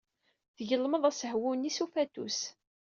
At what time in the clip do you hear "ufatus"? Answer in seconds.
1.85-2.39